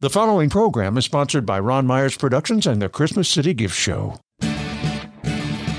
[0.00, 4.14] The following program is sponsored by Ron Myers Productions and the Christmas City Gift Show.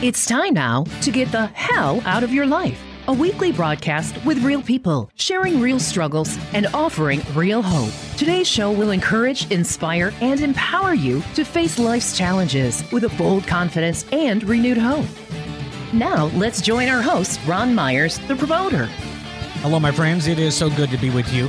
[0.01, 2.77] It's time now to get the hell out of your life.
[3.07, 7.93] A weekly broadcast with real people, sharing real struggles and offering real hope.
[8.17, 13.47] Today's show will encourage, inspire, and empower you to face life's challenges with a bold
[13.47, 15.05] confidence and renewed hope.
[15.93, 18.87] Now, let's join our host, Ron Myers, the promoter.
[19.61, 20.27] Hello, my friends.
[20.27, 21.47] It is so good to be with you.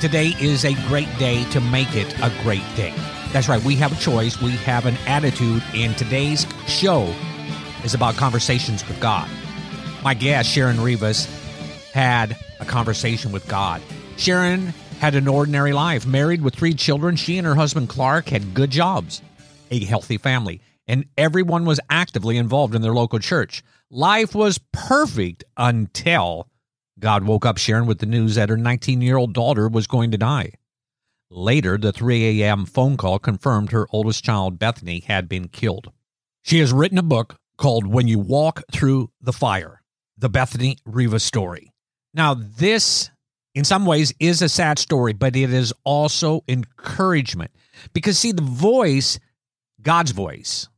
[0.00, 2.92] Today is a great day to make it a great day.
[3.32, 3.62] That's right.
[3.62, 4.40] We have a choice.
[4.40, 5.62] We have an attitude.
[5.74, 7.14] And today's show
[7.84, 9.28] is about conversations with God.
[10.02, 11.26] My guest, Sharon Rivas,
[11.92, 13.80] had a conversation with God.
[14.16, 17.16] Sharon had an ordinary life, married with three children.
[17.16, 19.22] She and her husband, Clark, had good jobs,
[19.70, 23.62] a healthy family and everyone was actively involved in their local church.
[23.90, 26.48] Life was perfect until
[26.98, 30.10] God woke up Sharon with the news that her 19 year old daughter was going
[30.12, 30.52] to die.
[31.30, 32.64] Later, the 3 a.m.
[32.66, 35.92] phone call confirmed her oldest child, Bethany, had been killed.
[36.42, 39.82] She has written a book called When You Walk Through the Fire
[40.16, 41.72] The Bethany Riva Story.
[42.14, 43.10] Now, this,
[43.54, 47.50] in some ways, is a sad story, but it is also encouragement.
[47.92, 49.18] Because, see, the voice,
[49.82, 50.68] God's voice,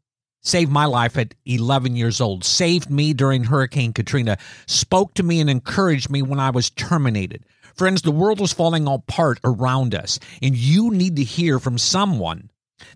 [0.49, 5.41] saved my life at 11 years old, saved me during Hurricane Katrina, spoke to me
[5.41, 7.45] and encouraged me when I was terminated.
[7.75, 12.51] Friends, the world is falling apart around us, and you need to hear from someone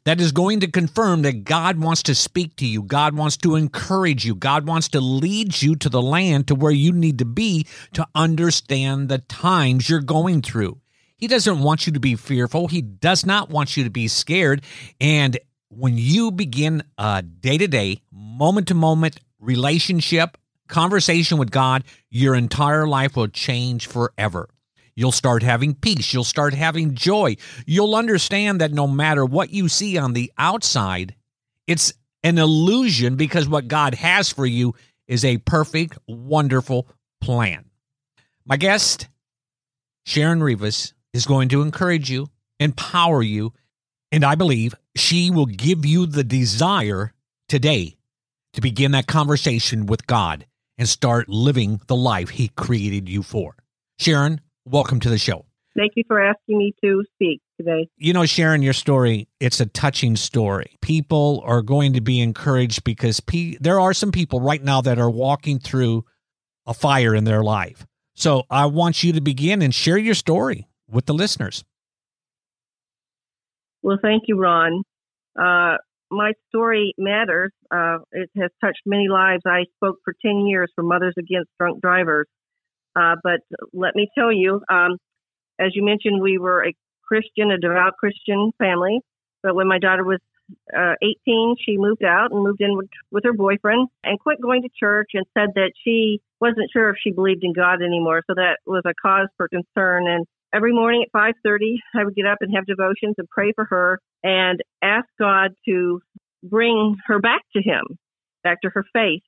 [0.04, 2.82] that is going to confirm that God wants to speak to you.
[2.82, 4.34] God wants to encourage you.
[4.34, 8.06] God wants to lead you to the land to where you need to be to
[8.14, 10.80] understand the times you're going through.
[11.16, 12.66] He doesn't want you to be fearful.
[12.66, 14.64] He does not want you to be scared.
[15.00, 15.38] And
[15.74, 20.36] when you begin a day to day, moment to moment relationship,
[20.68, 24.48] conversation with God, your entire life will change forever.
[24.94, 26.12] You'll start having peace.
[26.12, 27.36] You'll start having joy.
[27.66, 31.14] You'll understand that no matter what you see on the outside,
[31.66, 34.74] it's an illusion because what God has for you
[35.08, 36.86] is a perfect, wonderful
[37.20, 37.64] plan.
[38.44, 39.08] My guest,
[40.04, 42.28] Sharon Rivas, is going to encourage you,
[42.60, 43.54] empower you,
[44.10, 47.12] and I believe she will give you the desire
[47.48, 47.96] today
[48.52, 50.46] to begin that conversation with God
[50.78, 53.56] and start living the life He created you for.
[53.98, 55.46] Sharon, welcome to the show.
[55.76, 57.88] Thank you for asking me to speak today.
[57.96, 60.76] You know, Sharon, your story, it's a touching story.
[60.82, 64.98] People are going to be encouraged because pe- there are some people right now that
[64.98, 66.04] are walking through
[66.66, 67.86] a fire in their life.
[68.14, 71.64] So I want you to begin and share your story with the listeners.
[73.82, 74.82] Well, thank you, Ron.
[75.38, 75.76] Uh,
[76.10, 77.52] my story matters.
[77.70, 79.42] Uh, it has touched many lives.
[79.46, 82.26] I spoke for 10 years for Mothers Against Drunk Drivers.
[82.94, 83.40] Uh, but
[83.72, 84.98] let me tell you, um,
[85.58, 86.74] as you mentioned, we were a
[87.06, 89.00] Christian, a devout Christian family.
[89.42, 90.20] But when my daughter was
[90.76, 94.62] uh, 18, she moved out and moved in with, with her boyfriend and quit going
[94.62, 98.22] to church and said that she wasn't sure if she believed in God anymore.
[98.26, 100.06] So that was a cause for concern.
[100.06, 103.64] And every morning at 5:30 I would get up and have devotions and pray for
[103.66, 106.00] her and ask God to
[106.42, 107.82] bring her back to him,
[108.42, 109.22] back to her faith.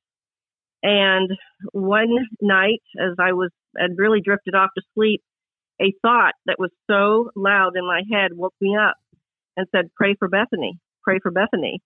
[0.82, 1.30] And
[1.72, 5.22] one night as I was had really drifted off to sleep,
[5.80, 8.96] a thought that was so loud in my head woke me up
[9.56, 10.78] and said, "Pray for Bethany.
[11.02, 11.80] Pray for Bethany."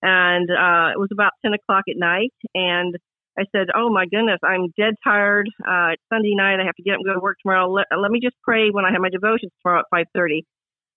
[0.00, 2.96] And uh, it was about 10 o'clock at night, and
[3.38, 5.48] I said, "Oh my goodness, I'm dead tired.
[5.60, 6.58] Uh, it's Sunday night.
[6.60, 7.70] I have to get up and go to work tomorrow.
[7.70, 10.42] Let, let me just pray when I have my devotions tomorrow at 5:30."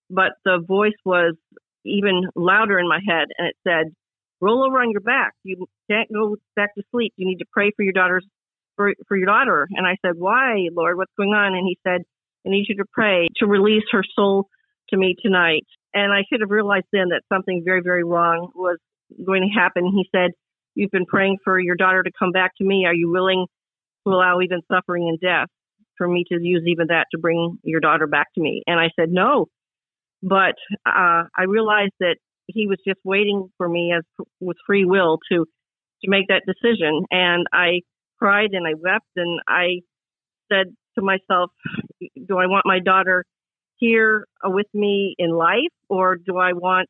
[0.10, 1.36] But the voice was
[1.86, 3.94] even louder in my head, and it said,
[4.42, 5.34] "Roll over on your back.
[5.44, 7.14] You can't go back to sleep.
[7.16, 8.26] You need to pray for your daughter's
[8.76, 10.98] for for your daughter." And I said, "Why, Lord?
[10.98, 12.02] What's going on?" And He said,
[12.46, 14.50] "I need you to pray to release her soul
[14.90, 18.78] to me tonight." And I should have realized then that something very, very wrong was
[19.26, 19.86] going to happen.
[19.86, 20.32] He said
[20.76, 22.86] You've been praying for your daughter to come back to me.
[22.86, 23.46] Are you willing
[24.06, 25.48] to allow even suffering and death
[25.98, 28.64] for me to use even that to bring your daughter back to me?
[28.68, 29.48] And I said, no.
[30.24, 30.56] But
[30.86, 34.04] uh, I realized that he was just waiting for me as
[34.40, 35.46] with free will to
[36.04, 37.06] to make that decision.
[37.12, 37.82] And I
[38.18, 39.82] cried and I wept and I
[40.52, 41.52] said to myself,
[42.00, 43.24] do I want my daughter
[43.78, 46.90] here with me in life or do I want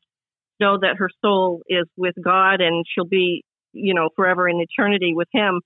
[0.60, 4.60] to know that her soul is with God and she'll be you know, forever in
[4.60, 5.60] eternity with him.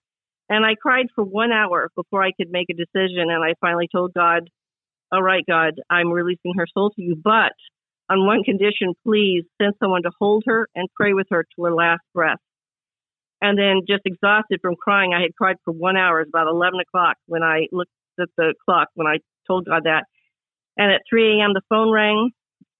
[0.49, 3.31] And I cried for one hour before I could make a decision.
[3.31, 4.49] And I finally told God,
[5.12, 7.17] all right, God, I'm releasing her soul to you.
[7.23, 7.53] But
[8.08, 11.75] on one condition, please send someone to hold her and pray with her to her
[11.75, 12.38] last breath.
[13.43, 16.20] And then just exhausted from crying, I had cried for one hour.
[16.20, 20.05] It's about 11 o'clock when I looked at the clock when I told God that.
[20.79, 22.31] And at 3 a.m., the phone rang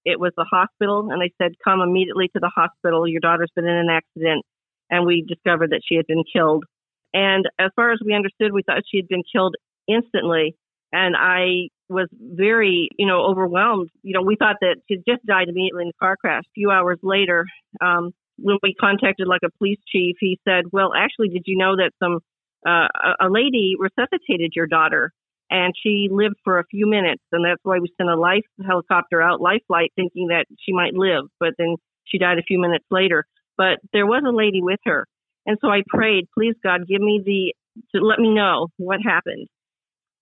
[0.07, 3.05] it was the hospital, and they said, "Come immediately to the hospital.
[3.05, 4.45] Your daughter's been in an accident."
[4.89, 6.65] And we discovered that she had been killed.
[7.13, 9.55] And as far as we understood, we thought she had been killed
[9.87, 10.55] instantly.
[10.91, 13.89] And I was very, you know, overwhelmed.
[14.03, 16.43] You know, we thought that she just died immediately in the car crash.
[16.47, 17.45] A few hours later,
[17.81, 21.75] um, when we contacted like a police chief, he said, "Well, actually, did you know
[21.77, 22.19] that some
[22.65, 22.87] uh,
[23.19, 25.11] a lady resuscitated your daughter,
[25.49, 29.21] and she lived for a few minutes, and that's why we sent a life helicopter
[29.21, 31.75] out, life flight, thinking that she might live, but then
[32.05, 33.25] she died a few minutes later.
[33.57, 35.07] But there was a lady with her,
[35.45, 37.53] and so I prayed, please God, give me the
[37.95, 39.47] to let me know what happened."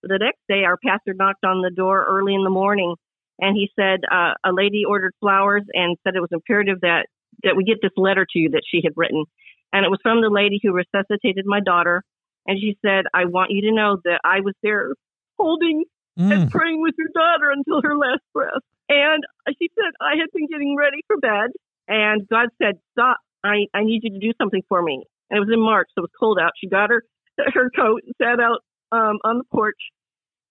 [0.02, 2.94] The next day, our pastor knocked on the door early in the morning,
[3.38, 7.06] and he said uh, a lady ordered flowers and said it was imperative that
[7.42, 9.24] that we get this letter to you that she had written.
[9.72, 12.02] And it was from the lady who resuscitated my daughter.
[12.46, 14.94] And she said, I want you to know that I was there
[15.38, 15.84] holding
[16.18, 16.32] mm.
[16.32, 18.62] and praying with your daughter until her last breath.
[18.88, 19.24] And
[19.58, 21.50] she said, I had been getting ready for bed.
[21.88, 23.18] And God said, Stop.
[23.46, 25.04] I, I need you to do something for me.
[25.30, 26.52] And it was in March, so it was cold out.
[26.60, 27.02] She got her
[27.54, 28.60] her coat sat out
[28.92, 29.80] um, on the porch.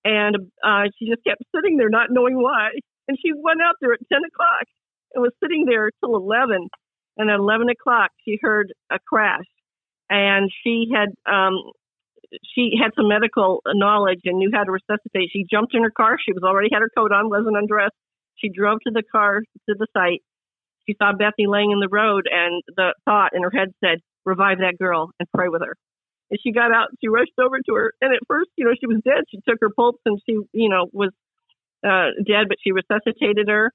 [0.03, 2.69] And uh, she just kept sitting there, not knowing why.
[3.07, 4.67] And she went out there at 10 o'clock
[5.13, 6.69] and was sitting there till 11.
[7.17, 9.45] And at 11 o'clock, she heard a crash.
[10.09, 11.57] And she had, um,
[12.53, 15.29] she had some medical knowledge and knew how to resuscitate.
[15.33, 16.17] She jumped in her car.
[16.23, 17.95] She was already had her coat on, wasn't undressed.
[18.35, 20.21] She drove to the car to the site.
[20.87, 24.59] She saw Bethany laying in the road, and the thought in her head said, "Revive
[24.59, 25.75] that girl and pray with her."
[26.31, 26.89] And she got out.
[27.01, 29.23] She rushed over to her, and at first, you know, she was dead.
[29.29, 31.11] She took her pulse, and she, you know, was
[31.85, 33.71] uh, dead, but she resuscitated her.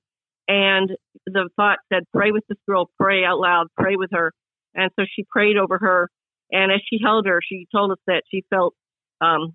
[0.49, 0.91] And
[1.27, 4.33] the thought said, pray with this girl, pray out loud, pray with her.
[4.75, 6.09] And so she prayed over her.
[6.51, 8.75] And as she held her, she told us that she felt,
[9.21, 9.55] um,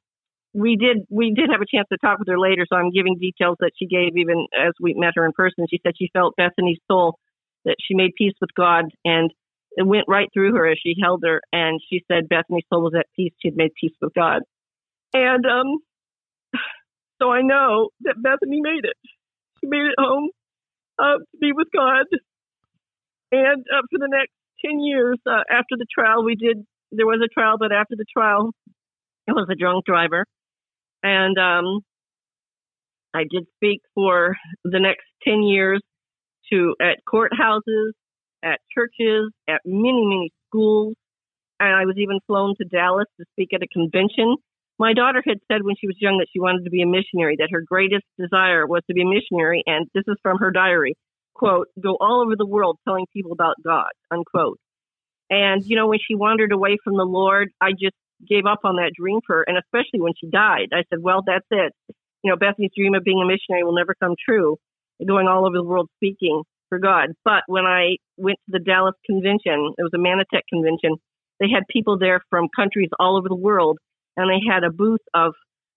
[0.54, 2.66] we did, we did have a chance to talk with her later.
[2.70, 5.66] So I'm giving details that she gave even as we met her in person.
[5.70, 7.20] She said she felt Bethany's soul,
[7.66, 9.32] that she made peace with God and
[9.78, 11.42] it went right through her as she held her.
[11.52, 13.34] And she said Bethany's soul was at peace.
[13.42, 14.42] She had made peace with God.
[15.14, 15.80] And, um,
[17.22, 18.98] so I know that Bethany made it.
[19.60, 20.30] She made it home
[20.98, 22.06] uh, to be with God.
[23.32, 24.32] And uh, for the next
[24.66, 28.06] 10 years uh, after the trial, we did, there was a trial, but after the
[28.12, 28.52] trial,
[29.28, 30.26] it was a drunk driver.
[31.04, 31.82] And um,
[33.14, 35.82] I did speak for the next 10 years
[36.52, 37.92] to at courthouses,
[38.44, 40.96] at churches, at many, many schools.
[41.60, 44.36] And I was even flown to Dallas to speak at a convention
[44.78, 47.38] my daughter had said when she was young that she wanted to be a missionary,
[47.40, 49.64] that her greatest desire was to be a missionary.
[49.66, 50.96] And this is from her diary
[51.34, 54.58] quote, go all over the world telling people about God, unquote.
[55.30, 57.96] And, you know, when she wandered away from the Lord, I just
[58.26, 59.46] gave up on that dream for her.
[59.46, 61.74] And especially when she died, I said, well, that's it.
[62.24, 64.56] You know, Bethany's dream of being a missionary will never come true,
[65.06, 67.10] going all over the world speaking for God.
[67.24, 70.98] But when I went to the Dallas convention, it was a Mannatech convention,
[71.40, 73.78] they had people there from countries all over the world
[74.18, 75.34] and they had a booth of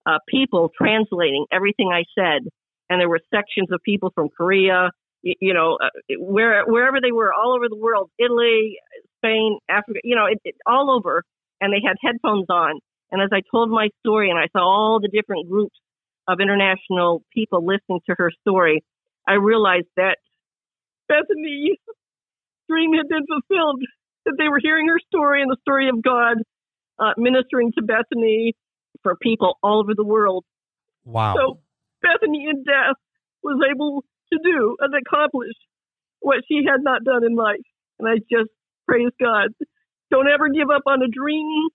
[0.07, 2.49] uh, people translating everything I said.
[2.89, 4.91] And there were sections of people from Korea,
[5.23, 5.89] you, you know, uh,
[6.19, 8.79] where wherever they were, all over the world, Italy,
[9.19, 11.25] Spain, Africa, you know, it, it, all over.
[11.61, 12.79] And they had headphones on.
[13.11, 15.77] And as I told my story, and I saw all the different groups
[16.29, 18.85] of international people listening to her story,
[19.29, 20.17] I realized that
[21.09, 21.79] Bethany's
[22.69, 23.83] dream had been fulfilled.
[24.25, 26.39] That they were hearing her story and the story of God
[26.99, 28.55] uh, ministering to Bethany
[29.03, 30.45] for people all over the world.
[31.05, 31.35] Wow.
[31.37, 31.61] So
[32.03, 32.97] Bethany in death
[33.43, 35.55] was able to do and accomplish
[36.21, 37.65] what she had not done in life.
[37.99, 38.51] And I just
[38.87, 39.49] praise God.
[40.11, 41.69] Don't ever give up on a dream.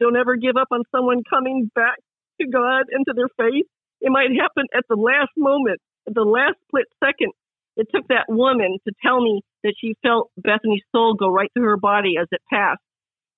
[0.00, 1.96] Don't ever give up on someone coming back
[2.40, 3.66] to God and to their faith.
[4.00, 7.32] It might happen at the last moment, the last split second.
[7.76, 11.68] It took that woman to tell me that she felt Bethany's soul go right through
[11.68, 12.80] her body as it passed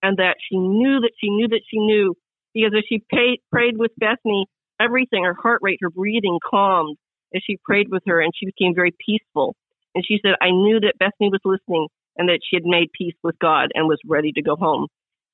[0.02, 2.14] and that she knew that she knew that she knew
[2.52, 4.46] because as she paid, prayed with Bethany,
[4.80, 6.96] everything, her heart rate, her breathing calmed
[7.34, 9.54] as she prayed with her and she became very peaceful.
[9.94, 13.14] And she said, I knew that Bethany was listening and that she had made peace
[13.22, 14.86] with God and was ready to go home.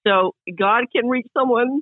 [0.06, 1.80] So God can reach someone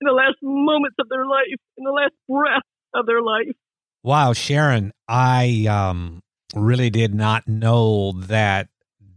[0.00, 2.62] in the last moments of their life, in the last breath
[2.94, 3.56] of their life.
[4.06, 6.22] Wow, Sharon, I um,
[6.54, 8.68] really did not know that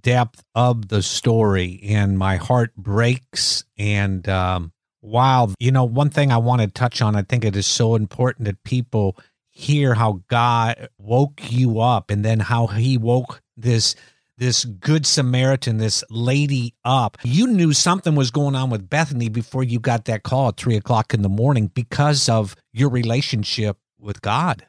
[0.01, 6.31] depth of the story and my heart breaks and um wow you know one thing
[6.31, 9.17] i want to touch on i think it is so important that people
[9.49, 13.93] hear how god woke you up and then how he woke this
[14.37, 17.17] this good samaritan this lady up.
[17.25, 20.77] You knew something was going on with bethany before you got that call at three
[20.77, 24.65] o'clock in the morning because of your relationship with god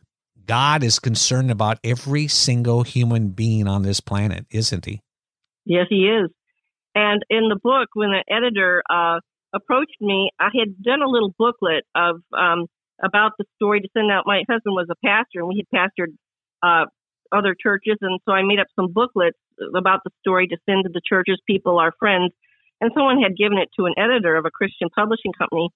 [0.47, 5.01] God is concerned about every single human being on this planet, isn't he?
[5.65, 6.31] Yes, he is.
[6.95, 9.21] And in the book, when the editor uh,
[9.55, 12.67] approached me, I had done a little booklet of um,
[13.03, 14.25] about the story to send out.
[14.27, 16.15] My husband was a pastor, and we had pastored
[16.63, 16.87] uh,
[17.33, 19.39] other churches, and so I made up some booklets
[19.75, 22.33] about the story to send to the churches, people, our friends.
[22.81, 25.69] And someone had given it to an editor of a Christian publishing company,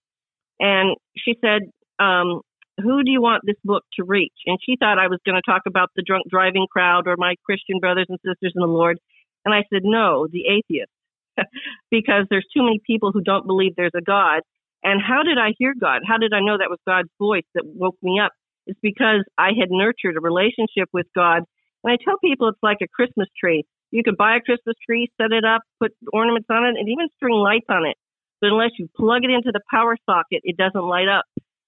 [0.59, 1.62] and she said,
[1.99, 2.40] um,
[2.83, 5.50] "Who do you want this book to reach?" And she thought I was going to
[5.50, 8.99] talk about the drunk driving crowd or my Christian brothers and sisters in the Lord.
[9.45, 10.90] And I said, "No, the atheist."
[11.90, 14.43] because there's too many people who don't believe there's a God.
[14.83, 16.02] And how did I hear God?
[16.07, 18.33] How did I know that was God's voice that woke me up?
[18.66, 21.43] It's because I had nurtured a relationship with God.
[21.83, 23.64] And I tell people it's like a Christmas tree.
[23.90, 27.09] You could buy a Christmas tree, set it up, put ornaments on it, and even
[27.16, 27.97] string lights on it.
[28.40, 31.25] But unless you plug it into the power socket, it doesn't light up.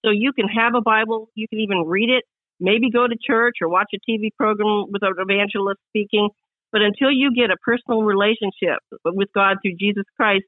[0.06, 2.22] So you can have a Bible, you can even read it,
[2.60, 6.28] maybe go to church or watch a TV program with an evangelist speaking,
[6.70, 10.44] but until you get a personal relationship with God through Jesus Christ,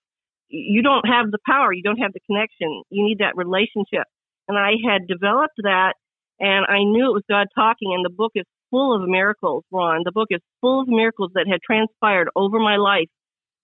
[0.49, 1.73] you don't have the power.
[1.73, 2.83] You don't have the connection.
[2.91, 4.07] You need that relationship.
[4.47, 5.95] And I had developed that
[6.41, 10.03] and I knew it was God talking and the book is full of miracles, Ron.
[10.05, 13.09] The book is full of miracles that had transpired over my life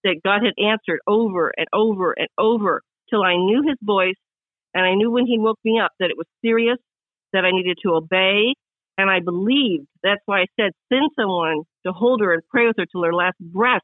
[0.03, 4.17] that God had answered over and over and over till I knew his voice
[4.75, 6.79] and I knew when he woke me up that it was serious,
[7.33, 8.55] that I needed to obey,
[8.99, 9.87] and I believed.
[10.03, 13.15] That's why I said, send someone to hold her and pray with her till her
[13.15, 13.83] last breath,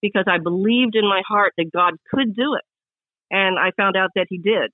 [0.00, 2.64] because I believed in my heart that God could do it.
[3.30, 4.70] And I found out that He did.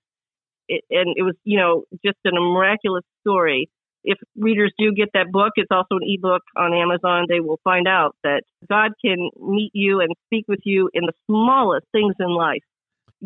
[0.68, 3.70] It, and it was, you know, just a miraculous story.
[4.04, 7.26] If readers do get that book, it's also an ebook on Amazon.
[7.28, 11.12] They will find out that God can meet you and speak with you in the
[11.26, 12.62] smallest things in life.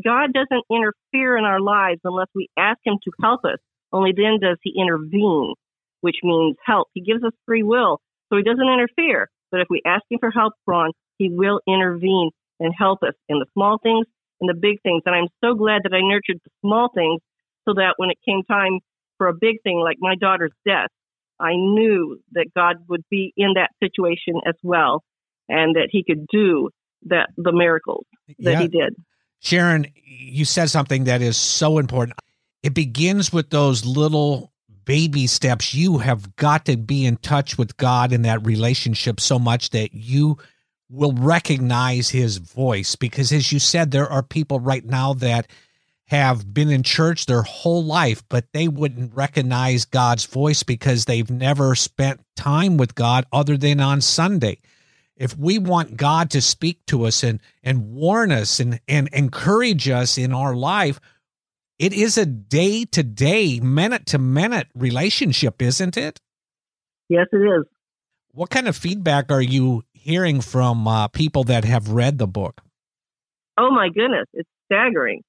[0.02, 3.58] God doesn't interfere in our lives unless we ask Him to help us.
[3.92, 5.54] Only then does He intervene
[6.02, 6.88] which means help.
[6.92, 9.30] He gives us free will, so he doesn't interfere.
[9.50, 12.30] But if we ask him for help, Ron, he will intervene
[12.60, 14.06] and help us in the small things
[14.40, 15.02] and the big things.
[15.06, 17.20] And I'm so glad that I nurtured the small things
[17.66, 18.80] so that when it came time
[19.16, 20.88] for a big thing like my daughter's death,
[21.40, 25.02] I knew that God would be in that situation as well
[25.48, 26.70] and that he could do
[27.06, 28.06] that the miracles
[28.40, 28.60] that yeah.
[28.60, 28.94] he did.
[29.42, 32.18] Sharon, you said something that is so important.
[32.62, 34.52] It begins with those little
[34.84, 39.38] baby steps, you have got to be in touch with God in that relationship so
[39.38, 40.38] much that you
[40.88, 42.96] will recognize his voice.
[42.96, 45.46] Because as you said, there are people right now that
[46.06, 51.30] have been in church their whole life, but they wouldn't recognize God's voice because they've
[51.30, 54.58] never spent time with God other than on Sunday.
[55.16, 59.88] If we want God to speak to us and, and warn us and, and encourage
[59.88, 61.00] us in our life,
[61.78, 66.20] it is a day to day, minute to minute relationship, isn't it?
[67.08, 67.64] Yes, it is.
[68.32, 72.62] What kind of feedback are you hearing from uh, people that have read the book?
[73.58, 75.22] Oh my goodness, it's staggering.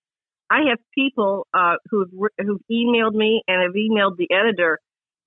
[0.50, 4.80] I have people uh, who've who've emailed me and have emailed the editor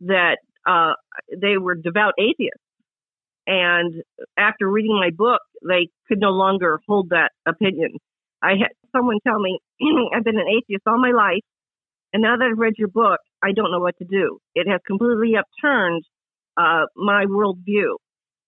[0.03, 0.93] that uh,
[1.37, 2.63] they were devout atheists,
[3.47, 4.03] and
[4.37, 7.97] after reading my book, they could no longer hold that opinion.
[8.43, 9.59] I had someone tell me,
[10.15, 11.45] I've been an atheist all my life,
[12.13, 14.39] and now that I've read your book, I don't know what to do.
[14.55, 16.03] It has completely upturned
[16.57, 17.97] uh, my worldview.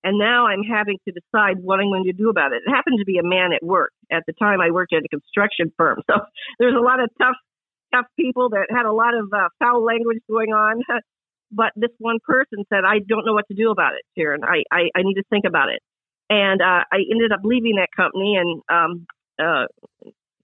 [0.05, 2.63] And now I'm having to decide what I'm going to do about it.
[2.65, 3.93] It happened to be a man at work.
[4.11, 6.03] At the time, I worked at a construction firm.
[6.11, 6.21] So
[6.59, 7.37] there's a lot of tough,
[7.93, 10.83] tough people that had a lot of uh, foul language going on.
[11.51, 14.45] but this one person said, I don't know what to do about it, Sharon.
[14.45, 15.81] I, I, I need to think about it.
[16.31, 19.07] And uh, I ended up leaving that company and um,
[19.39, 19.67] uh,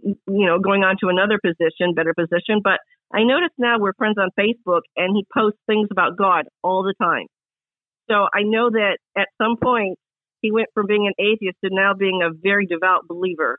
[0.04, 2.60] you know, going on to another position, better position.
[2.62, 2.80] But
[3.12, 6.94] I notice now we're friends on Facebook and he posts things about God all the
[7.00, 7.26] time.
[8.10, 9.98] So I know that at some point
[10.40, 13.58] he went from being an atheist to now being a very devout believer.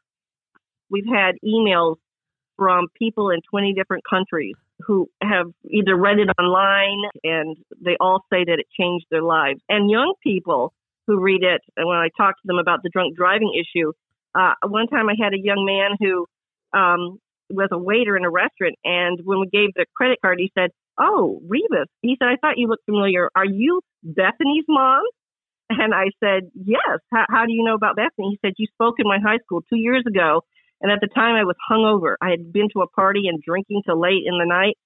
[0.89, 1.95] We've had emails
[2.57, 8.21] from people in 20 different countries who have either read it online and they all
[8.31, 9.59] say that it changed their lives.
[9.69, 10.73] And young people
[11.07, 13.93] who read it, and when I talk to them about the drunk driving issue,
[14.33, 16.25] uh, one time I had a young man who
[16.77, 20.51] um, was a waiter in a restaurant, and when we gave the credit card, he
[20.57, 23.29] said, "Oh, Rivas." He said, "I thought you looked familiar.
[23.35, 25.03] Are you Bethany's mom?"
[25.69, 28.31] And I said, "Yes." How, how do you know about Bethany?
[28.31, 30.41] He said, "You spoke in my high school two years ago,
[30.85, 32.13] and at the time I was hungover.
[32.21, 34.77] I had been to a party and drinking till late in the night."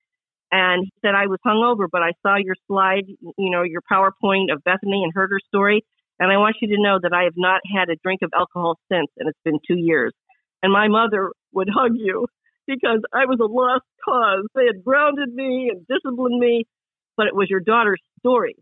[0.50, 3.04] And he said, I was hungover, but I saw your slide,
[3.38, 5.84] you know, your PowerPoint of Bethany and heard her story.
[6.20, 8.80] And I want you to know that I have not had a drink of alcohol
[8.90, 10.14] since, and it's been two years.
[10.64, 12.28] And my mother would hug you
[12.66, 14.46] because I was a lost cause.
[14.56, 16.64] They had grounded me and disciplined me,
[17.18, 18.56] but it was your daughter's story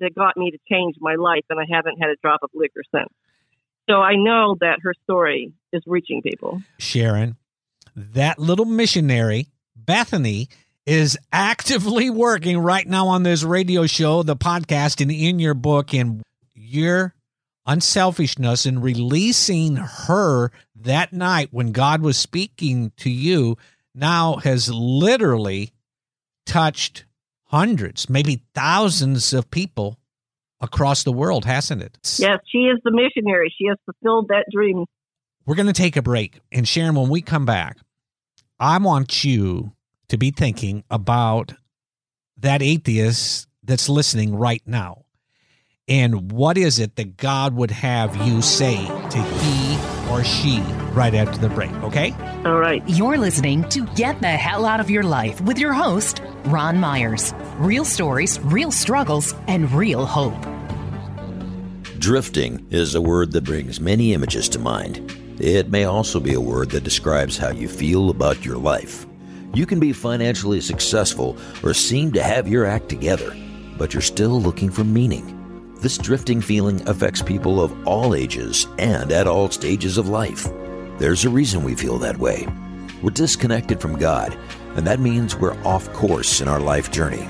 [0.00, 2.82] that got me to change my life, and I haven't had a drop of liquor
[2.94, 3.10] since.
[3.88, 6.62] So I know that her story is reaching people.
[6.78, 7.36] Sharon,
[7.94, 10.48] that little missionary, Bethany,
[10.86, 15.92] is actively working right now on this radio show, the podcast, and in your book.
[15.92, 16.22] And
[16.54, 17.14] your
[17.66, 23.56] unselfishness in releasing her that night when God was speaking to you
[23.94, 25.72] now has literally
[26.46, 27.04] touched
[27.44, 29.98] hundreds, maybe thousands of people
[30.60, 31.98] across the world, hasn't it?
[32.18, 33.54] Yes, she is the missionary.
[33.56, 34.84] She has fulfilled that dream.
[35.46, 36.40] We're going to take a break.
[36.50, 37.78] And Sharon, when we come back,
[38.58, 39.72] I want you
[40.08, 41.54] to be thinking about
[42.38, 45.04] that atheist that's listening right now.
[45.86, 49.78] And what is it that God would have you say to he
[50.10, 50.60] or she
[50.92, 52.14] right after the break, okay?
[52.46, 52.82] All right.
[52.86, 57.34] You're listening to Get the Hell Out of Your Life with your host, Ron Myers.
[57.56, 60.40] Real stories, real struggles, and real hope.
[61.98, 65.23] Drifting is a word that brings many images to mind.
[65.38, 69.06] It may also be a word that describes how you feel about your life.
[69.52, 73.36] You can be financially successful or seem to have your act together,
[73.76, 75.74] but you're still looking for meaning.
[75.80, 80.48] This drifting feeling affects people of all ages and at all stages of life.
[80.98, 82.46] There's a reason we feel that way.
[83.02, 84.38] We're disconnected from God,
[84.76, 87.24] and that means we're off course in our life journey.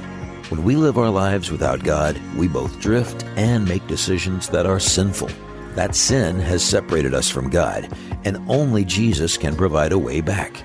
[0.51, 4.79] When we live our lives without God, we both drift and make decisions that are
[4.79, 5.31] sinful.
[5.75, 7.89] That sin has separated us from God,
[8.25, 10.65] and only Jesus can provide a way back.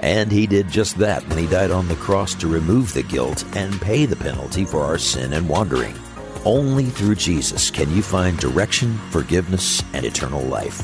[0.00, 3.44] And he did just that when he died on the cross to remove the guilt
[3.56, 5.94] and pay the penalty for our sin and wandering.
[6.44, 10.82] Only through Jesus can you find direction, forgiveness, and eternal life.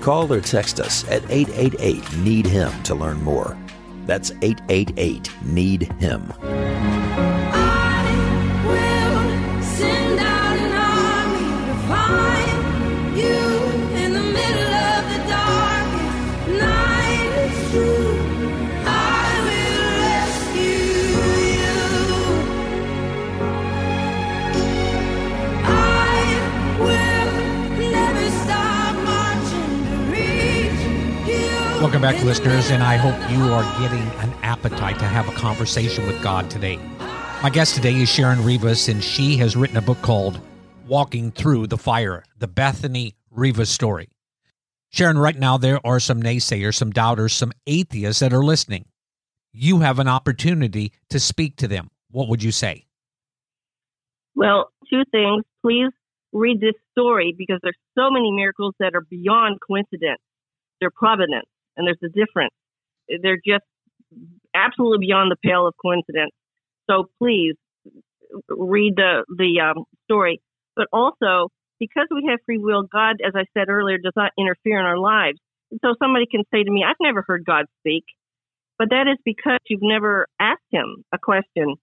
[0.00, 3.56] Call or text us at 888 Need Him to learn more.
[4.06, 6.99] That's 888 Need Him.
[32.00, 36.06] Welcome back, listeners, and I hope you are getting an appetite to have a conversation
[36.06, 36.78] with God today.
[37.42, 40.40] My guest today is Sharon Rivas, and she has written a book called
[40.86, 44.08] Walking Through the Fire The Bethany Rivas Story.
[44.88, 48.86] Sharon, right now, there are some naysayers, some doubters, some atheists that are listening.
[49.52, 51.90] You have an opportunity to speak to them.
[52.10, 52.86] What would you say?
[54.34, 55.44] Well, two things.
[55.60, 55.92] Please
[56.32, 60.22] read this story because there's so many miracles that are beyond coincidence.
[60.80, 61.44] They're providence
[61.80, 62.52] and there's a difference.
[63.08, 63.64] They're just
[64.54, 66.32] absolutely beyond the pale of coincidence.
[66.88, 67.54] So please
[68.48, 70.40] read the the um, story.
[70.76, 74.78] But also, because we have free will, God, as I said earlier, does not interfere
[74.78, 75.38] in our lives.
[75.70, 78.04] And so somebody can say to me, "I've never heard God speak,"
[78.78, 81.76] but that is because you've never asked Him a question.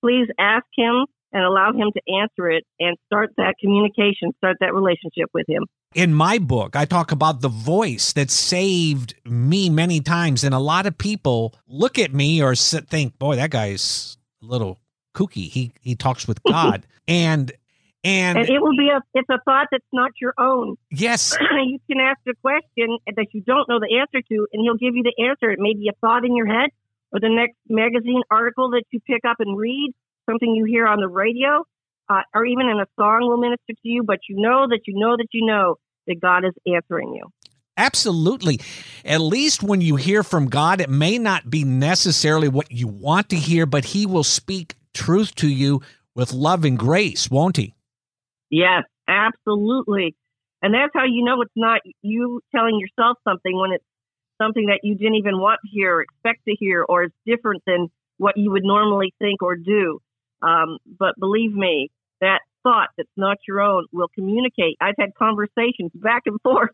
[0.00, 4.74] Please ask Him and allow Him to answer it, and start that communication, start that
[4.74, 10.00] relationship with Him in my book, I talk about the voice that saved me many
[10.00, 10.44] times.
[10.44, 14.78] And a lot of people look at me or think, boy, that guy's a little
[15.14, 15.48] kooky.
[15.48, 16.86] He, he talks with God.
[17.06, 17.52] and,
[18.04, 20.76] and, and, it will be a it's a thought that's not your own.
[20.90, 21.36] Yes,
[21.66, 24.94] you can ask a question that you don't know the answer to, and he'll give
[24.94, 25.50] you the answer.
[25.50, 26.70] It may be a thought in your head,
[27.12, 29.92] or the next magazine article that you pick up and read,
[30.28, 31.64] something you hear on the radio,
[32.08, 34.98] uh, or even in a song will minister to you, but you know that you
[34.98, 37.24] know that you know that God is answering you.
[37.76, 38.60] Absolutely.
[39.04, 43.28] At least when you hear from God, it may not be necessarily what you want
[43.28, 45.80] to hear, but He will speak truth to you
[46.14, 47.74] with love and grace, won't He?
[48.50, 50.16] Yes, absolutely.
[50.60, 53.84] And that's how you know it's not you telling yourself something when it's
[54.42, 57.62] something that you didn't even want to hear or expect to hear or is different
[57.66, 60.00] than what you would normally think or do.
[60.42, 64.76] Um, but believe me, that thought that's not your own will communicate.
[64.80, 66.70] I've had conversations back and forth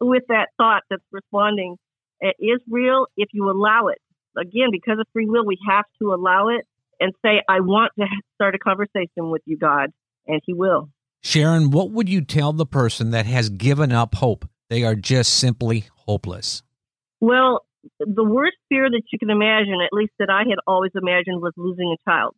[0.00, 1.76] with that thought that's responding.
[2.20, 3.98] It is real if you allow it.
[4.36, 6.66] Again, because of free will, we have to allow it
[7.00, 9.92] and say, I want to start a conversation with you, God,
[10.26, 10.90] and He will.
[11.22, 14.48] Sharon, what would you tell the person that has given up hope?
[14.68, 16.62] They are just simply hopeless.
[17.20, 17.64] Well,
[17.98, 21.52] the worst fear that you can imagine, at least that I had always imagined, was
[21.56, 22.34] losing a child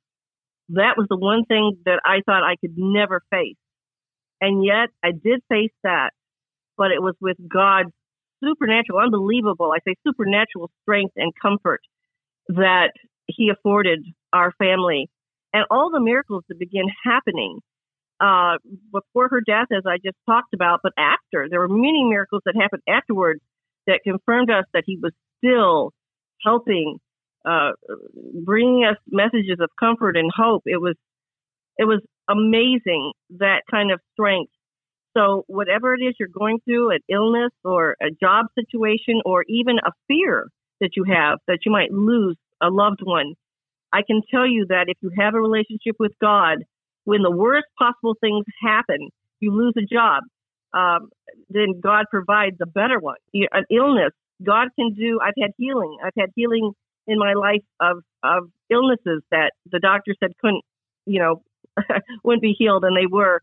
[0.70, 3.56] that was the one thing that I thought I could never face.
[4.40, 6.10] And yet I did face that,
[6.76, 7.90] but it was with God's
[8.42, 11.80] supernatural, unbelievable, I say supernatural strength and comfort
[12.48, 12.92] that
[13.26, 15.08] He afforded our family.
[15.52, 17.60] and all the miracles that began happening
[18.20, 18.58] uh,
[18.92, 21.48] before her death, as I just talked about, but after.
[21.48, 23.40] There were many miracles that happened afterwards
[23.86, 25.92] that confirmed us that he was still
[26.44, 26.98] helping,
[27.48, 27.70] uh,
[28.44, 30.62] bringing us messages of comfort and hope.
[30.66, 30.96] It was,
[31.78, 34.52] it was amazing that kind of strength.
[35.16, 39.78] So whatever it is you're going through, an illness or a job situation, or even
[39.78, 40.48] a fear
[40.80, 43.34] that you have that you might lose a loved one,
[43.92, 46.58] I can tell you that if you have a relationship with God,
[47.04, 49.08] when the worst possible things happen,
[49.40, 50.24] you lose a job,
[50.74, 51.08] um,
[51.48, 53.16] then God provides a better one.
[53.32, 54.12] An illness,
[54.44, 55.18] God can do.
[55.24, 55.96] I've had healing.
[56.04, 56.72] I've had healing
[57.08, 60.62] in my life of of illnesses that the doctor said couldn't,
[61.06, 61.42] you know,
[62.22, 63.42] wouldn't be healed, and they were.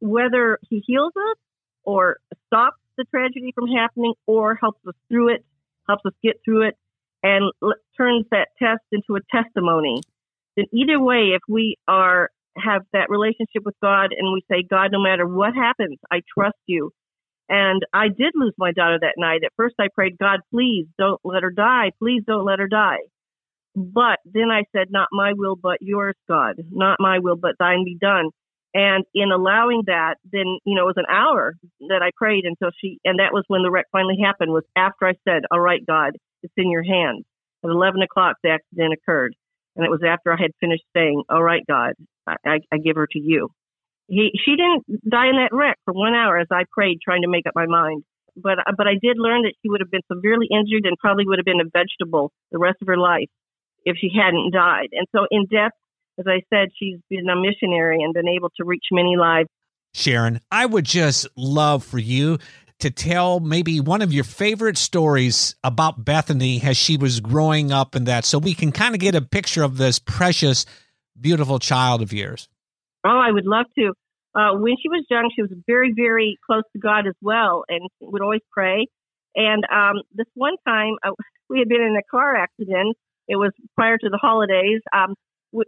[0.00, 1.36] Whether He heals us
[1.84, 5.44] or stops the tragedy from happening, or helps us through it,
[5.86, 6.76] helps us get through it,
[7.22, 7.52] and
[7.96, 10.00] turns that test into a testimony.
[10.56, 14.90] Then either way, if we are have that relationship with God and we say, God,
[14.92, 16.92] no matter what happens, I trust you.
[17.48, 19.42] And I did lose my daughter that night.
[19.44, 21.90] At first, I prayed, God, please don't let her die.
[21.98, 22.98] Please don't let her die.
[23.74, 26.56] But then I said, not my will, but yours, God.
[26.70, 28.30] Not my will, but thine be done.
[28.74, 31.54] And in allowing that, then, you know, it was an hour
[31.88, 35.06] that I prayed until she, and that was when the wreck finally happened was after
[35.06, 37.24] I said, all right, God, it's in your hands.
[37.64, 39.34] At 11 o'clock, the accident occurred.
[39.76, 41.92] And it was after I had finished saying, all right, God,
[42.26, 43.50] I, I give her to you.
[44.12, 47.28] He, she didn't die in that wreck for one hour as I prayed, trying to
[47.28, 48.04] make up my mind.
[48.36, 51.24] But, uh, but I did learn that she would have been severely injured and probably
[51.26, 53.30] would have been a vegetable the rest of her life
[53.86, 54.88] if she hadn't died.
[54.92, 55.72] And so in death,
[56.18, 59.48] as I said, she's been a missionary and been able to reach many lives.
[59.94, 62.36] Sharon, I would just love for you
[62.80, 67.94] to tell maybe one of your favorite stories about Bethany as she was growing up
[67.94, 70.66] and that so we can kind of get a picture of this precious
[71.18, 72.50] beautiful child of yours?
[73.04, 73.94] Oh, I would love to.
[74.34, 77.82] Uh, when she was young, she was very, very close to God as well, and
[78.00, 78.86] would always pray.
[79.34, 81.12] And um, this one time, uh,
[81.50, 82.96] we had been in a car accident.
[83.28, 84.80] It was prior to the holidays.
[84.92, 85.14] Um,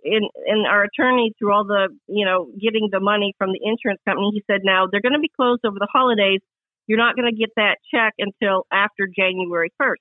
[0.03, 4.01] in, in our attorney, through all the, you know, getting the money from the insurance
[4.09, 6.41] company, he said, "Now they're going to be closed over the holidays.
[6.87, 10.01] You're not going to get that check until after January 1st."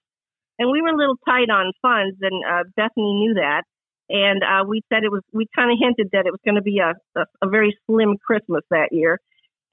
[0.60, 3.64] And we were a little tight on funds, and uh, Bethany knew that
[4.10, 6.62] and uh, we said it was we kind of hinted that it was going to
[6.62, 9.20] be a, a, a very slim Christmas that year.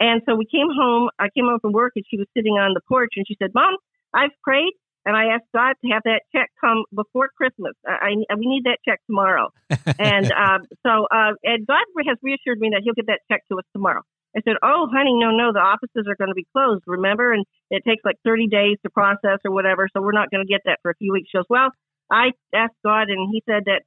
[0.01, 1.11] And so we came home.
[1.19, 3.51] I came home from work, and she was sitting on the porch, and she said,
[3.55, 3.77] "Mom,
[4.15, 4.73] I've prayed,
[5.05, 7.73] and I asked God to have that check come before Christmas.
[7.87, 9.51] I, I we need that check tomorrow."
[9.99, 13.59] and uh, so, uh, and God has reassured me that He'll get that check to
[13.59, 14.01] us tomorrow.
[14.35, 16.83] I said, "Oh, honey, no, no, the offices are going to be closed.
[16.87, 20.47] Remember, and it takes like 30 days to process or whatever, so we're not going
[20.47, 21.71] to get that for a few weeks." She goes, "Well."
[22.13, 23.83] I asked God, and He said that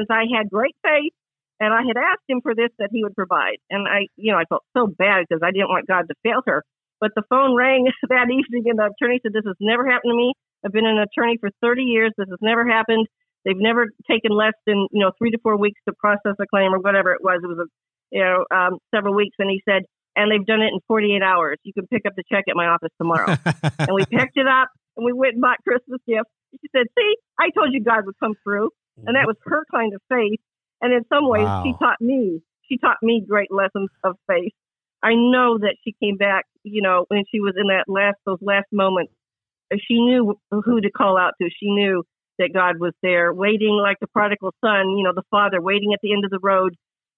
[0.00, 1.12] since I had great faith
[1.60, 3.60] and I had asked him for this, that he would provide.
[3.68, 6.40] And I, you know, I felt so bad because I didn't want God to fail
[6.46, 6.64] her.
[7.00, 10.16] But the phone rang that evening and the attorney said, This has never happened to
[10.16, 10.32] me.
[10.64, 12.12] I've been an attorney for 30 years.
[12.16, 13.06] This has never happened.
[13.44, 16.74] They've never taken less than, you know, three to four weeks to process a claim
[16.74, 17.40] or whatever it was.
[17.42, 17.68] It was, a,
[18.12, 19.36] you know, um, several weeks.
[19.38, 19.84] And he said,
[20.16, 21.56] and they've done it in 48 hours.
[21.62, 23.36] You can pick up the check at my office tomorrow.
[23.78, 26.28] and we picked it up and we went and bought Christmas gifts.
[26.60, 28.70] She said, see, I told you God would come through.
[28.96, 29.28] And that mm-hmm.
[29.28, 30.40] was her kind of faith.
[30.80, 31.62] And in some ways, wow.
[31.64, 34.52] she taught me, she taught me great lessons of faith.
[35.02, 38.40] I know that she came back, you know, when she was in that last, those
[38.40, 39.12] last moments,
[39.72, 41.48] uh, she knew who to call out to.
[41.48, 42.02] She knew
[42.38, 46.00] that God was there waiting like the prodigal son, you know, the father waiting at
[46.02, 46.76] the end of the road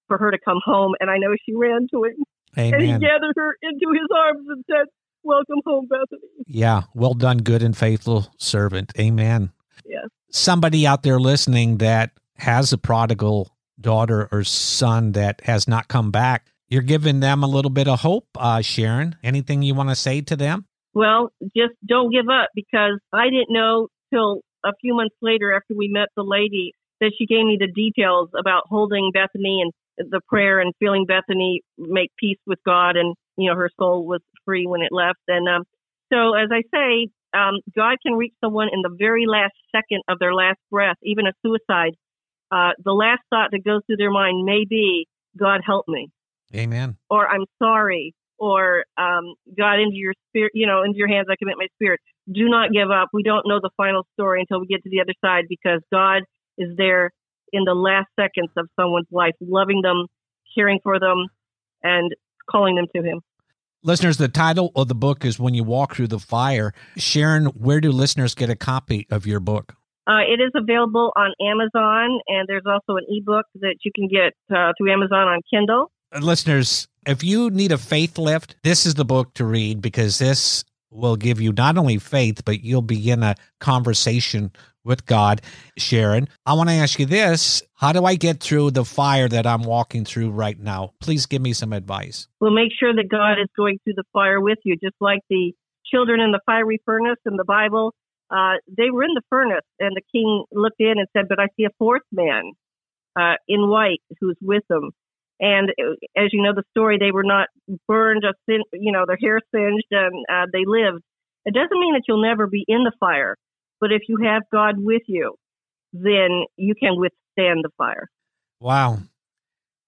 [0.08, 0.94] for her to come home.
[1.00, 2.24] And I know she ran to him
[2.58, 2.74] Amen.
[2.74, 4.87] and he gathered her into his arms and said,
[5.22, 6.28] welcome home, Bethany.
[6.46, 6.82] Yeah.
[6.94, 8.92] Well done, good and faithful servant.
[8.98, 9.52] Amen.
[9.85, 15.88] Yes somebody out there listening that has a prodigal daughter or son that has not
[15.88, 19.16] come back, you're giving them a little bit of hope, uh, Sharon.
[19.23, 20.66] Anything you want to say to them?
[20.95, 25.75] Well, just don't give up because I didn't know till a few months later after
[25.77, 29.73] we met the lady that she gave me the details about holding Bethany and
[30.11, 34.21] the prayer and feeling Bethany make peace with God and you know her soul was
[34.45, 35.64] free when it left and um
[36.12, 40.18] so as I say um, God can reach someone in the very last second of
[40.18, 41.95] their last breath, even a suicide.
[42.51, 45.07] Uh, the last thought that goes through their mind may be,
[45.38, 46.11] God help me.
[46.55, 46.97] Amen.
[47.09, 48.14] Or I'm sorry.
[48.38, 52.01] Or um, God, into your spirit, you know, into your hands I commit my spirit.
[52.31, 53.09] Do not give up.
[53.12, 56.23] We don't know the final story until we get to the other side because God
[56.59, 57.11] is there
[57.53, 60.07] in the last seconds of someone's life, loving them,
[60.55, 61.27] caring for them,
[61.83, 62.14] and
[62.51, 63.21] calling them to Him.
[63.85, 66.73] Listeners, the title of the book is When You Walk Through the Fire.
[66.97, 69.75] Sharon, where do listeners get a copy of your book?
[70.07, 74.35] Uh, it is available on Amazon, and there's also an ebook that you can get
[74.57, 75.90] uh, through Amazon on Kindle.
[76.16, 80.62] Listeners, if you need a faith lift, this is the book to read because this
[80.92, 84.53] will give you not only faith, but you'll begin a conversation
[84.85, 85.40] with God.
[85.77, 89.47] Sharon, I want to ask you this How do I get through the fire that
[89.47, 90.92] I'm walking through right now?
[91.01, 92.29] Please give me some advice.
[92.40, 95.53] Well, make sure that God is going through the fire with you, just like the
[95.92, 97.95] children in the fiery furnace in the Bible.
[98.31, 101.49] Uh, they were in the furnace, and the king looked in and said, But I
[101.57, 102.53] see a fourth man
[103.14, 104.90] uh, in white who's with them.
[105.38, 107.49] And uh, as you know the story, they were not
[107.87, 108.38] burned, just
[108.73, 111.03] you know, their hair singed, and uh, they lived.
[111.45, 113.37] It doesn't mean that you'll never be in the fire,
[113.83, 115.35] but if you have God with you,
[115.92, 118.09] then you can withstand the fire.
[118.61, 118.99] Wow.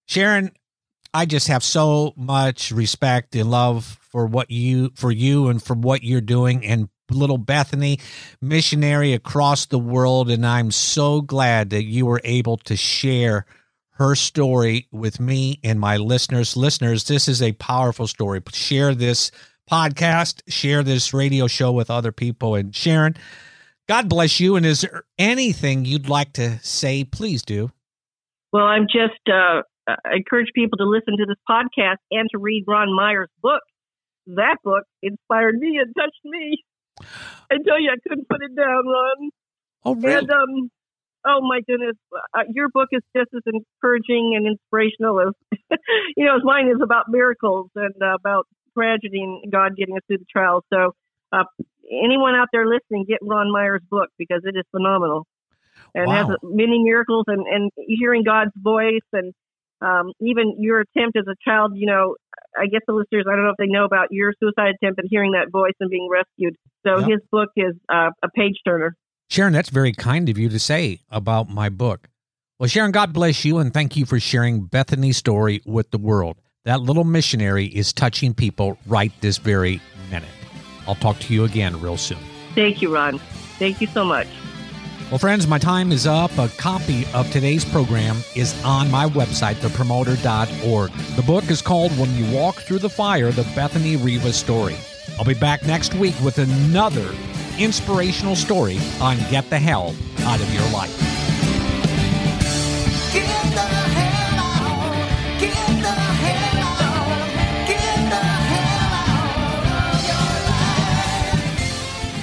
[0.08, 0.50] Sharon,
[1.14, 5.74] I just have so much respect and love for what you for you and for
[5.74, 8.00] what you're doing and little Bethany
[8.42, 13.46] missionary across the world and I'm so glad that you were able to share
[13.92, 16.56] her story with me and my listeners.
[16.56, 18.42] Listeners, this is a powerful story.
[18.52, 19.30] Share this
[19.70, 22.56] podcast, share this radio show with other people.
[22.56, 23.14] And Sharon,
[23.88, 24.56] God bless you.
[24.56, 27.04] And is there anything you'd like to say?
[27.04, 27.70] Please do.
[28.52, 32.64] Well, I'm just uh, I encourage people to listen to this podcast and to read
[32.66, 33.60] Ron Myers' book.
[34.26, 36.62] That book inspired me and touched me.
[37.50, 39.30] I tell you, I couldn't put it down, Ron.
[39.84, 40.14] Oh, really?
[40.14, 40.70] And um,
[41.26, 41.96] oh my goodness,
[42.32, 45.58] uh, your book is just as encouraging and inspirational as
[46.16, 50.02] you know as mine is about miracles and uh, about tragedy and God getting us
[50.06, 50.64] through the trials.
[50.72, 50.92] So,
[51.32, 51.44] uh,
[51.90, 55.26] anyone out there listening, get Ron Myers' book because it is phenomenal
[55.94, 56.28] and wow.
[56.28, 59.32] has many miracles and and hearing God's voice and
[59.80, 61.72] um, even your attempt as a child.
[61.74, 62.16] You know,
[62.58, 65.08] I guess the listeners, I don't know if they know about your suicide attempt and
[65.10, 66.56] hearing that voice and being rescued.
[66.86, 67.08] So yep.
[67.08, 68.96] his book is uh, a page turner.
[69.30, 72.08] Sharon, that's very kind of you to say about my book.
[72.58, 76.40] Well, Sharon, God bless you and thank you for sharing Bethany's story with the world.
[76.64, 80.43] That little missionary is touching people right this very minute.
[80.86, 82.18] I'll talk to you again real soon.
[82.54, 83.18] Thank you, Ron.
[83.58, 84.28] Thank you so much.
[85.10, 86.36] Well, friends, my time is up.
[86.38, 90.90] A copy of today's program is on my website, thepromoter.org.
[90.90, 94.76] The book is called When You Walk Through the Fire The Bethany Riva Story.
[95.18, 97.14] I'll be back next week with another
[97.58, 101.14] inspirational story on Get the Hell Out of Your Life.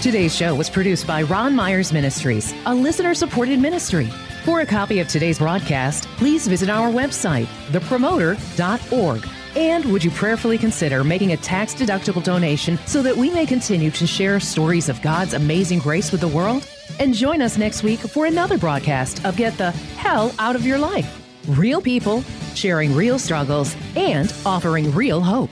[0.02, 4.08] Today's show was produced by Ron Myers Ministries, a listener supported ministry.
[4.44, 9.28] For a copy of today's broadcast, please visit our website, thepromoter.org.
[9.56, 13.92] And would you prayerfully consider making a tax deductible donation so that we may continue
[13.92, 16.68] to share stories of God's amazing grace with the world?
[17.00, 20.80] And join us next week for another broadcast of Get the Hell Out of Your
[20.80, 21.22] Life.
[21.48, 22.24] Real people
[22.56, 25.52] sharing real struggles and offering real hope.